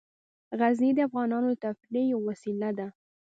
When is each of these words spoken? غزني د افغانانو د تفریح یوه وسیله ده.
غزني 0.59 0.91
د 0.95 0.99
افغانانو 1.07 1.49
د 1.51 1.55
تفریح 1.63 2.05
یوه 2.13 2.23
وسیله 2.29 2.69
ده. 2.77 2.87